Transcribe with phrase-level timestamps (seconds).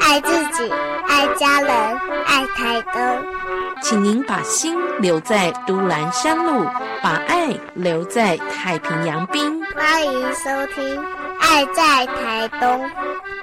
[0.00, 0.72] 爱自己，
[1.08, 1.70] 爱家人，
[2.26, 3.26] 爱台东。
[3.82, 6.64] 请您把心留在都兰山路，
[7.02, 9.60] 把爱留在太平洋滨。
[9.74, 10.96] 欢迎收听
[11.40, 12.86] 《爱在台东》。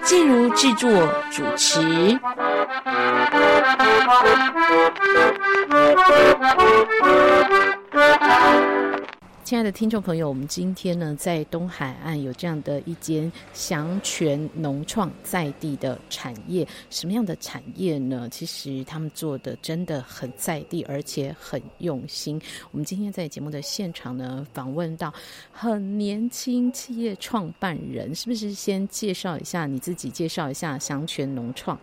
[0.01, 0.89] 静茹制作
[1.29, 2.17] 主持。
[9.49, 18.29] 亲爱的听众朋友，我们今天呢在东海岸有这样的一间祥泉农创在地的产业，什么样的产业呢？
[18.29, 22.39] 其实他们做的真的很在地，而且很用心。
[22.69, 25.11] 我们今天在节目的现场呢，访问到
[25.51, 31.75] 很年轻企业创办人，是不是先介绍一下你自己，介绍一下祥泉农创？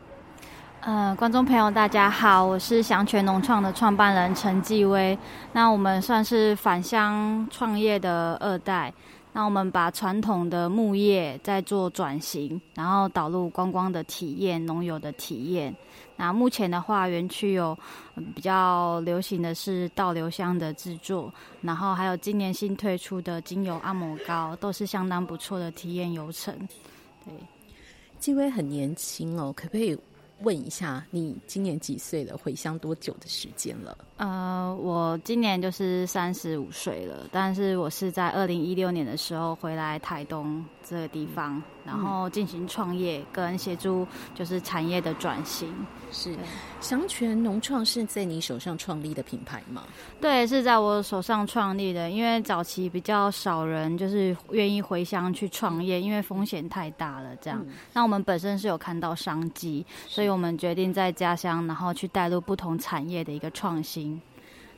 [0.86, 5.18] 呃，观众朋友，大家好，我是祥泉农创的创办人陈继威。
[5.52, 8.94] 那我们算是返乡创业的二代。
[9.32, 15.74] 那我们把传统的牧业在做转型，然后导入观光的体验、农友的体验。
[16.14, 17.76] 那目前的话，园区有
[18.32, 26.56] 比较流行的是倒流香的制作，然后还有今年新推出的精油按摩膏，都是相当不错的体验流程。
[27.24, 27.34] 对，
[28.20, 29.98] 继威很年轻哦，可不可以？
[30.40, 32.36] 问一下，你今年几岁了？
[32.36, 33.96] 回乡多久的时间了？
[34.18, 41.62] 呃，我今年就是三十五岁了，但是我是在二零一六年的时候回来台东这个地方。
[41.86, 45.72] 然后进行创业跟协助，就是产业的转型。
[46.12, 46.34] 是
[46.80, 49.84] 祥泉农创是在你手上创立的品牌吗？
[50.20, 52.10] 对，是在我手上创立的。
[52.10, 57.34] 因为早期比较少人就是愿意回乡去创业，因为风险太大了。
[57.36, 64.20] 这样，那我们本身是有看到商机，所以我们决定在家乡，然后去带入不同产业的一个创新。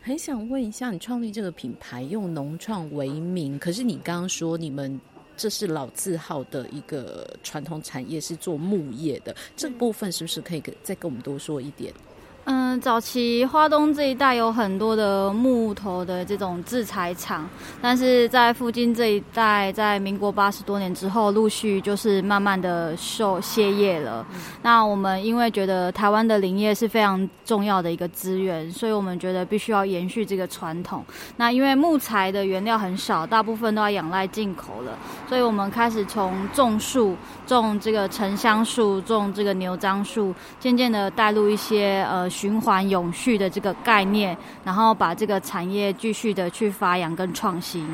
[0.00, 4.98] 很想问一下，你创立这个品牌用农创为名，可是你刚刚说你们。
[5.38, 11.94] 这是老字号的一个传统产业，是做木业的，这部分是不是可以再跟我们多说一点？
[12.44, 17.46] 嗯，早期花东这一带有很多的木头的这种制材厂，
[17.82, 24.26] 但是在附近这一带，在民国八十多年之后，陆续就是慢慢的受歇业了。
[24.62, 31.04] 那我们因为觉得台湾的林业是非常重要的一个资源，所以我们觉得必须要延续这个传统。
[31.36, 34.96] 那因为木材的原料很少，大部分都要仰赖进口了，
[35.28, 37.14] 所以我们开始从种树，
[37.46, 42.26] 种这个沉香树，种这个牛樟树，渐渐的带入一些呃。
[42.38, 47.84] 循环永续的这个概念，然后把这个产业继续的去发扬跟创新。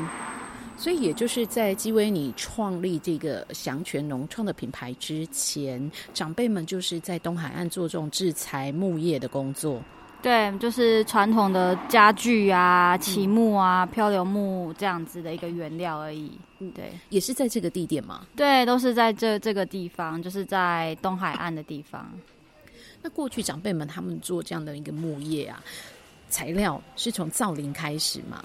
[0.77, 9.81] 所以，也就是在基威你创立这个祥泉农创的品牌之前，长辈们就是在东海岸做这种制材木业的工作。
[10.21, 16.31] 对，就是传统的家具啊、漆木啊、漂流木这样子的一个原料而已。
[16.59, 18.25] 嗯，对，也是在这个地点吗？
[18.35, 22.11] 对，都是在这这个地方，就是在东海岸的地方。
[23.05, 25.61] 那过去长辈们他们做这样的一个木业啊，
[26.27, 28.43] 材料是从造林开始吗？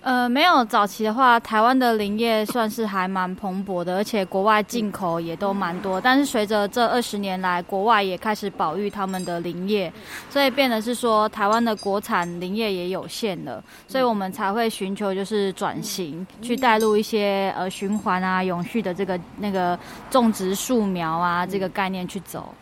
[0.00, 6.00] 呃，没有，早期的话，台湾的林业算是还蛮蓬勃的，而且国外进口也都蛮多。
[6.00, 9.92] 但是随着这二十年来，国外也开始保育他们的林业，
[10.30, 19.76] 所以变得是说，台湾的国产林业也有限了，所以我们才会寻求就是转型，去带入一些呃循环啊、永续的这个那个
[20.08, 22.54] 种植树苗啊这个概念去走。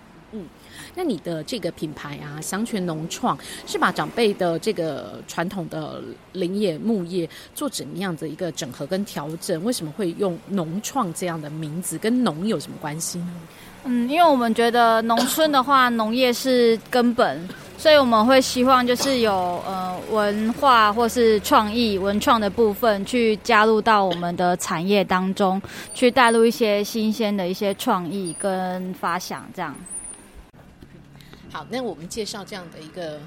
[0.95, 6.01] 那你的这个品牌啊，祥泉农创是把长辈的这个传统的
[6.33, 9.63] 林业木业做怎么样的一个整合跟调整？
[9.65, 11.99] 为什么会用农创这样的名字？
[11.99, 13.33] 跟农有什么关系呢？
[13.87, 17.47] 嗯，因为我们觉得农村的话，农业是根本，
[17.77, 19.33] 所以我们会希望就是有
[19.67, 25.61] 呃文化或是创意文创的部分去加入到我们的产业当中，
[25.93, 29.75] 去带入一些新鲜的一些创意跟发想，这样。
[31.55, 33.21] 好，那我们介绍这样的一个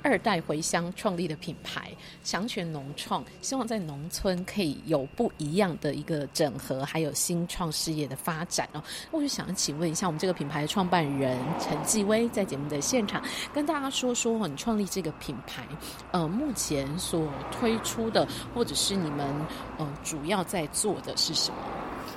[0.00, 8.82] 二代回乡创立的品牌祥泉农创，希望在农村可以有不一样的一个整合，还有新创事业的发展哦。
[9.10, 13.22] 我就想请问一下，我们这个品牌的创办人陈继威在节目的现场
[13.52, 15.68] 跟大家说说，你创立这个品牌，
[16.12, 19.28] 呃，目前所推出的或者是你们
[19.76, 21.58] 呃主要在做的是什么？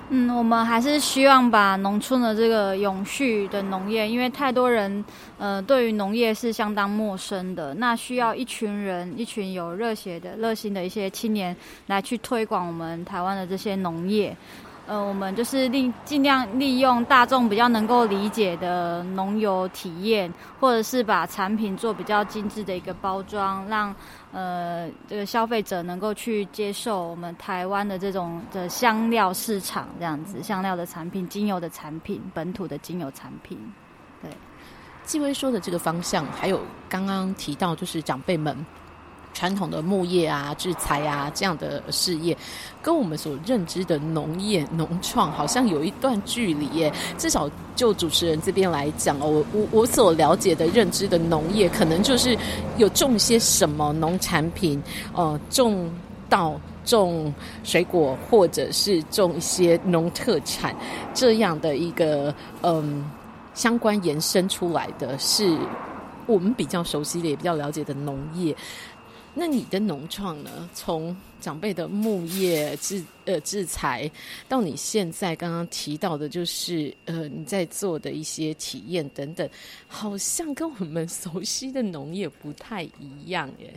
[0.10, 5.04] 嗯，我们还是希望把农村的这个永续的农业，因为太多人
[5.38, 11.54] 呃对于农业是相当陌生的，那需要一群人，一群有热血的、热心的一些青年
[11.88, 14.34] 来去推广我们台湾的这些农业。
[14.88, 23.94] 呃，我们就是利尽量利用大众比较能够理解的农游体验，或者是把产品做比较精致的一个包装，让
[24.32, 33.60] 呃这个消费者能够去接受我们台湾的这种的香料市场这样子，香料的产品、精油的产品、本土的精油产品。
[34.22, 34.32] 对，
[35.04, 38.56] 纪薇说的这个方向，还有刚刚提到就是长辈们。
[39.38, 42.36] 传统的木业啊、制材啊这样的事业，
[42.82, 46.92] 跟我们所认知的农业、农创好像有一段距离耶。
[47.20, 52.36] 至少就主持人这边来讲哦，我我我所了解的认知的农业，可能就是
[52.78, 54.82] 有种些什么农产品，
[55.14, 55.88] 呃，种
[56.28, 57.32] 稻、种
[57.64, 60.76] 水果，或者是种一些农特产
[61.14, 62.34] 这样的一个
[62.64, 63.06] 嗯
[63.54, 65.56] 相关延伸出来的是
[66.26, 68.56] 我们比较熟悉的、也比较了解的农业。
[69.38, 70.70] 那你的农创呢？
[70.74, 74.10] 从长辈的牧业制呃制裁，
[74.50, 79.48] 到你现在刚刚提到的，就是呃你在做的一些体验等等，
[79.88, 83.74] 好像跟我们熟悉的农业不太一样耶。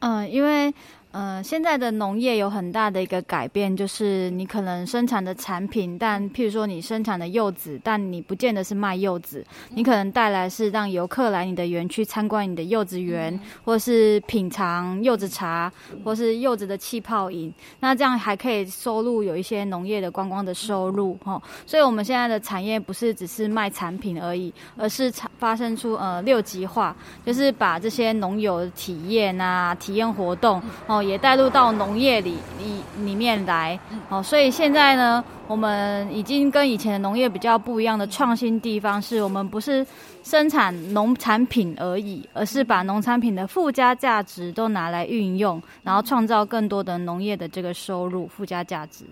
[0.00, 0.72] 嗯，因为。
[1.12, 15.72] 呃，现在的农业有很大的一个改变，就是你可能生产的产品，但譬如说你生产的柚子，但你不见得是卖柚子，你可能带来是让游客来你的园区参观你的柚子园，或是品尝柚子茶，
[16.04, 21.42] 或是柚子的气泡饮，那这样还可以收入有一些农业的观光的收入哈。
[21.66, 26.94] 所以我们现在的产业不是只是卖产品而已，而是发生出呃六级化，
[27.26, 30.62] 就是把这些农友体验啊、体验活动
[31.00, 31.02] 哦。
[31.02, 39.84] 也带入到农业里里里面来，哦，所以现在呢，我们已经跟以前的农业比较不一样的创新地方，是我们不是
[40.22, 49.04] 生产农产品而已，而是把农产品的附加价值都拿来运用，然后创造更多的农业的这个收入附加价值。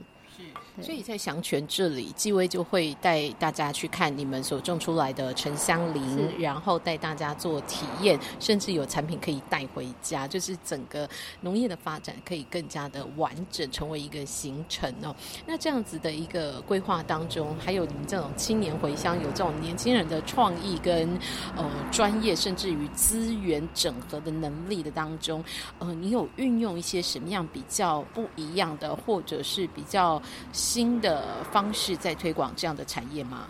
[0.80, 11.08] 所以在祥泉这里，纪薇就会带大家去看你们所种出来的沉香林，然后带大家做体验，甚至有产品可以带回家，就是整个
[11.40, 15.14] 农业的发展可以更加的完整，成为一个行程哦。
[15.46, 21.08] 那这样子的一个规划当中，还有你们这种青年回乡，有这种年轻人的创意跟
[21.56, 25.44] 呃专业，甚至于资源整合的能力的当中，
[25.80, 30.22] 呃，你有运用一些什么样比较不一样的，或者是比较。
[30.68, 33.46] 新的方式在推广这样的产业吗？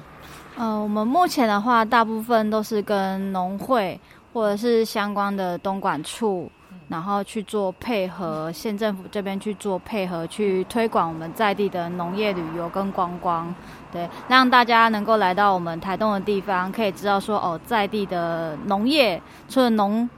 [0.57, 4.01] 呃，我们目前的话，大部分都是跟农会
[4.33, 6.49] 或者是相关的东莞处，
[6.87, 13.53] 然后去做配合，县政府这边去做配合，去推广我们在地的农业旅游跟观光，
[13.91, 20.09] 对，让大家能够来到我们台东的地方，可以知道说哦，在地的农业除了农。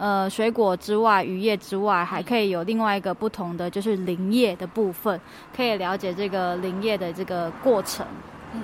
[0.00, 5.20] 呃，水果之外，渔业之外，还可以有另外一个不同的，就是林业的部分，
[5.54, 8.06] 可以了解这个林业的这个过程。
[8.54, 8.62] 嗯，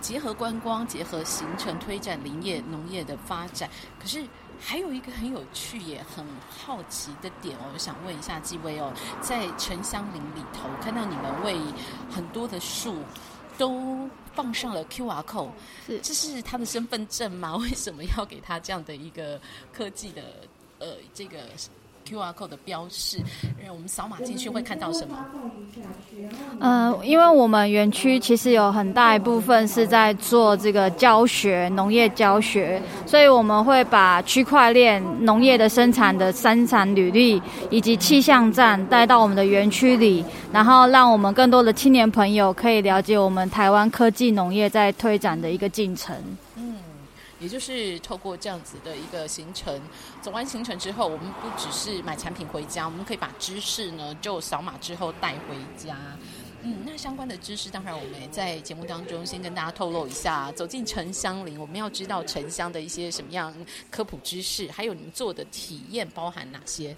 [0.00, 3.68] 结合观光，结合行程，推展林业农业的发展。
[4.00, 4.22] 可是
[4.60, 11.56] 还有一个很有趣也很好奇的点哦，我想问一下纪薇哦，在沉香林里头，看到你们为
[12.08, 12.94] 很多的树。
[13.58, 15.50] 都放上了 Q R code，
[15.86, 17.56] 是这是他的身份证吗？
[17.62, 19.40] 为什么要给他这样的一个
[19.72, 20.22] 科技的
[20.78, 21.38] 呃这个
[22.04, 23.18] ？Q R code 的标示，
[23.68, 25.16] 我们扫码进去会看到什么？
[26.60, 46.14] 嗯，因为我们园区其实有很大一部分是在做这个教学，农业教学，所以我们会把区块链农业的生产的生产履历以及气象站带到我们的园区里，然后让我们更多的青年朋友可以了解我们台湾科技农业在推展的一个进程。
[47.44, 49.78] 也就是透过这样子的一个行程，
[50.22, 55.94] 走完行程之后，我们不只是买产品回家，我们可以把知识呢就扫码之后带回家。
[56.62, 60.50] 嗯，那相关的知识，当然我们也在节目当中先跟大家透露一下。
[60.52, 63.54] 走进沉香林，我们要知道沉香的一些什么样
[63.90, 66.96] 科普知识，还有你们做的体验包含哪些？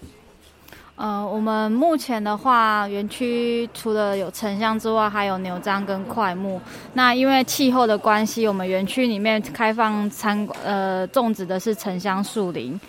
[0.97, 6.59] 呃，我们目前的话，园区除了有沉香之外，还有牛樟跟块木。
[6.93, 12.79] 那因为气候的关系，我们园区里面开放参呃种植的是沉香树林。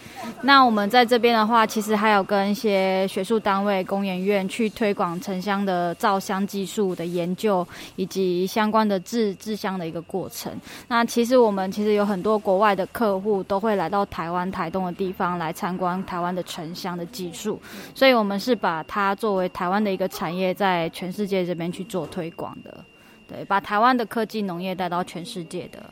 [0.40, 10.50] 那我们在这边的话，其实还有跟一些学术单位、工研院去推广沉香的造香技术的研究，以及相关的制制香的一个过程。
[10.88, 17.60] 那其实我们其实有很多国外的客户都会来到台湾台东的地方来参观台湾的沉香的技术。
[17.98, 22.84] 所以，我们是把它作为台湾的一个产业，在全世界这边去做推广的，
[23.26, 25.82] 对，把台湾的科技农业带到全世界的，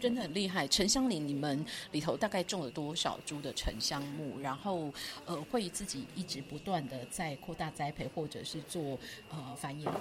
[0.00, 0.66] 真的很厉害。
[0.68, 4.40] 沉香林，你们里头大概种了多少株的沉香木？
[4.40, 4.90] 然后，
[5.24, 8.98] 呃，会自己一直不断的在扩大栽培，或者是做
[9.30, 9.94] 呃繁衍吗？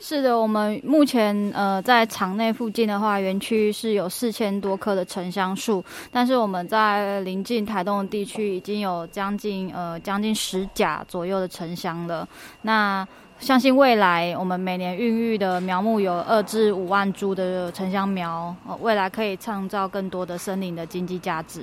[0.00, 12.28] 是的，我们目前呃在场内附近的话，园区是有四千多棵的沉香树，但是我们在临近台东的地区已经有将近呃将近十甲左右的沉香了。
[12.62, 13.06] 那
[13.40, 21.62] 相信未来我们每年孕育的苗木有二至五万株的沉香苗，未来可以创造更多的森林的经济价值。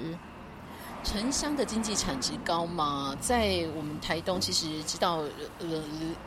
[1.04, 3.16] 沉香的经济产值高吗？
[3.20, 5.18] 在我们台东，其实知道
[5.60, 5.68] 呃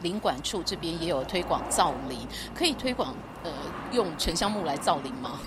[0.02, 2.18] 林管处这边也有推广造林，
[2.54, 3.12] 可以推广
[3.42, 3.50] 呃
[3.90, 5.40] 用沉香木来造林吗？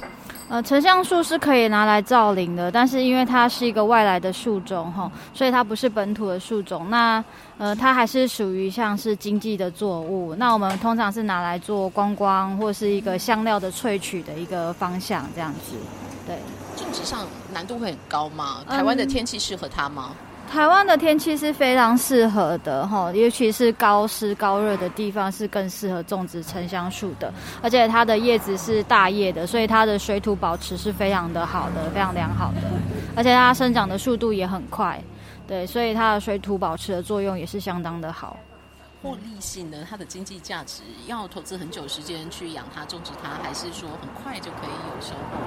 [0.52, 6.90] 呃，沉香树是可以拿来造林的，但是因为它是一个外来的树种哈，所以它不是本土的树种。
[6.90, 7.24] 那
[7.58, 10.36] 呃，它还是属于像是经济的作物。
[10.36, 15.78] 那我们通常是拿来做观光或是一个香料的萃取的一个方向这样子，
[16.28, 16.36] 对。
[16.76, 18.58] 种植上难度会很高吗？
[18.68, 20.12] 台湾的天气适合它吗？
[20.52, 27.34] 台湾的天气是非常适合的哈，尤其是高湿高热的地方是更适合种植沉香树的。
[27.62, 32.62] 而且它的叶子是大叶的，所以它的水土保持是非常的好的，非常良好的。
[33.16, 35.02] 而且它生长的速度也很快，
[35.48, 38.36] 对，所以它的水土保持的作用也是相当的好。
[39.02, 39.78] 获利性呢？
[39.90, 45.38] 它的经济价值要投资很久时间去养它、种植它，还是说很快就可以有收获？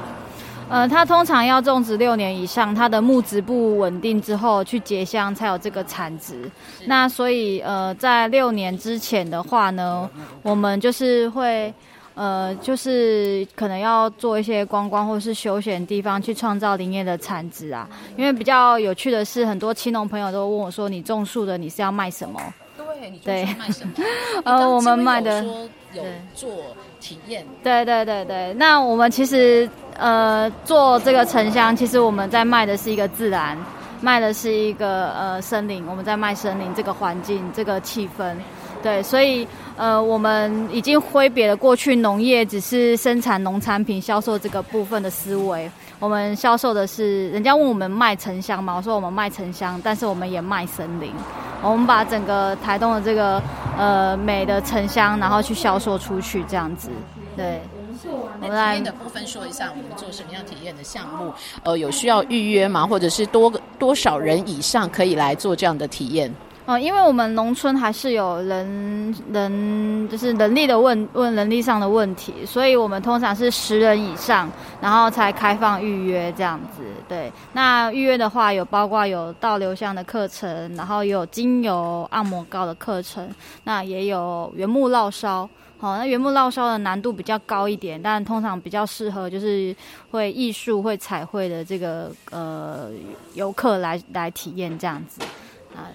[0.68, 6.50] 呃，它通常要种植六年以上，它的木质不稳定之后去结香才有这个产值。
[6.86, 10.08] 那所以呃，在六年之前的话呢，
[10.42, 11.72] 我们就是会
[12.14, 17.88] 呃，就是可能要做一些观光或是休闲地方去创造林业的产值啊。
[18.16, 22.40] 因为比较有趣的是，很多青农朋友都问我说：“你种树的，你是要卖什么？”
[23.24, 23.92] 对，卖什么？
[24.44, 25.42] 呃，我们卖的
[25.92, 26.02] 有
[26.34, 26.50] 做
[27.00, 27.46] 体验。
[27.62, 29.68] 对对对对，那我们其实
[29.98, 33.56] 呃做这个沉香，其实我们在卖的是一个自然，
[34.00, 38.34] 卖的是一个呃森林，我们在卖森林这个环境这个气氛。
[38.82, 45.70] 对，所以呃我们已经挥别了过去农业只是生产农产品销售这个部分的思维。
[46.00, 51.10] 我们销售的是，人家问我们卖沉香嘛，我说我们卖沉香，但是我们也卖森林。
[51.62, 53.42] 我们把整个台东的这个
[53.78, 56.90] 呃美的沉香，然后去销售出去，这样子。
[57.36, 57.62] 对，
[58.04, 61.32] 我们来体验的部分说一下，我们做什么样体验的项目？
[61.62, 62.86] 呃，有需要预约吗？
[62.86, 66.30] 或者是多多少人以上可以来做这样的体验？
[66.66, 76.82] 哦，因为我们农村还是有人人就是能力的问问能力上的问题，所以我们通常是十人以上，然后才开放预约这样子。
[77.06, 83.28] 对，那预约的话有包括有倒流香的课程，然后有精油按摩膏的课程，
[83.64, 85.46] 那也有原木烙烧。
[85.76, 89.76] 好，那原木烙烧的难度比较高一点，但通常比较适合就是
[90.10, 92.88] 会艺术会彩绘的这个呃
[93.34, 95.20] 游客来来体验这样子
[95.76, 95.92] 啊。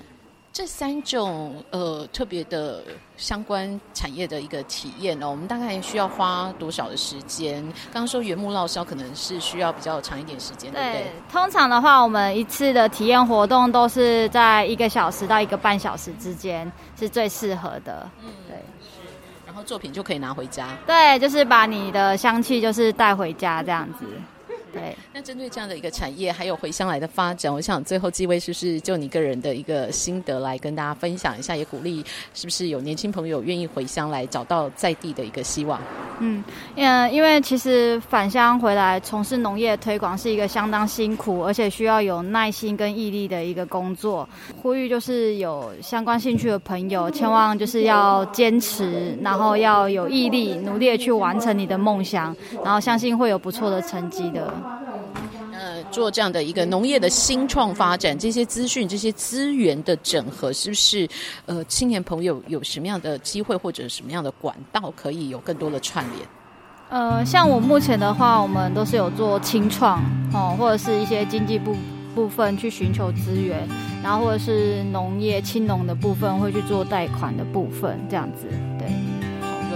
[0.60, 2.84] 这三种呃特别的
[3.16, 7.64] 相关产业的一个体验呢，我们大概需要花多少的时间？
[7.94, 11.06] 刚刚说原木烙烧可能是需要比较长一点时间，对不对？
[11.32, 18.06] 通常的话，我们一次的体验活动都是在一个小时到一个半小时之间是最适合的。
[18.22, 19.00] 嗯，对，是。
[19.48, 20.78] 然后作品就可以拿回家。
[20.86, 24.04] 对，就是把你的香气就是带回家这样子。
[24.74, 35.82] 对，那针对这样的一个产业，还有回乡来的发展，我想最后几位是不是就你个人的一个心得来跟大家分享一下，也鼓励是不是有年轻朋友愿意回乡来找到在地的一个希望？
[36.20, 36.44] 嗯，
[36.76, 44.28] 嗯，因为其实返乡回来从事农业推广是一个相当辛苦，而且需要有耐心跟毅力的一个工作。
[44.62, 54.54] 呼吁就是有相关兴趣的朋友，千万就是要坚持，然后要有毅力，努力的去完成你的梦想，然后相信会有不错的成绩的。
[55.90, 61.08] 呃，做这样的一个农业的新创发展，这些资讯、这些资源的整合，是不是
[61.46, 66.28] 呃，青年朋友有什么样的机会或者什么样的管道，可以有更多的串联？
[66.90, 70.02] 呃，像我目前的话，我们都是有做清创
[70.34, 71.76] 哦，或者是一些经济部
[72.16, 73.68] 部分去寻求资源，
[74.04, 78.48] 然后或者是农业青农的部分会去做贷款的部分，这样子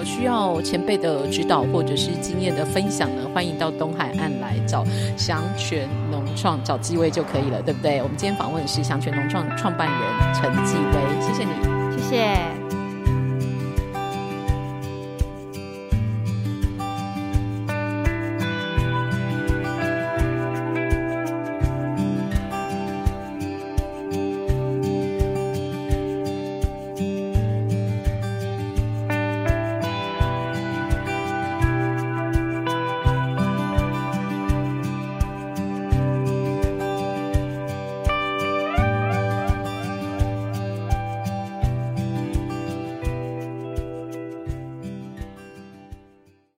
[0.03, 4.85] 需要前辈的指导或者是经验的分享呢，欢迎到东海岸来找
[5.17, 8.01] 祥泉农创找机微就可以了，对不对？
[8.01, 12.62] 我们今天访问的是祥泉农创创办人陈继威，谢谢你，谢谢。